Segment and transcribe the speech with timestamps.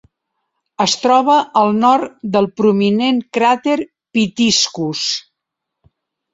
[0.85, 3.79] Es troba al nord del prominent cràter
[4.17, 5.07] Pitiscus.